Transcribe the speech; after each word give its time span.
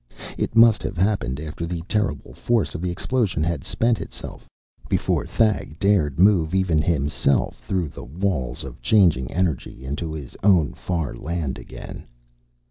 It 0.35 0.55
must 0.55 0.81
have 0.81 0.97
happened 0.97 1.39
after 1.39 1.67
the 1.67 1.83
terrible 1.87 2.33
force 2.33 2.73
of 2.73 2.81
the 2.81 2.89
explosion 2.89 3.43
had 3.43 3.63
spent 3.63 4.01
itself, 4.01 4.49
before 4.89 5.27
Thag 5.27 5.77
dared 5.77 6.17
move 6.19 6.55
even 6.55 6.81
himself 6.81 7.61
through 7.67 7.89
the 7.89 8.03
walls 8.05 8.63
of 8.63 8.81
changing 8.81 9.31
energy 9.31 9.85
into 9.85 10.11
his 10.13 10.35
own 10.41 10.73
far 10.73 11.13
land 11.13 11.59
again. 11.59 12.07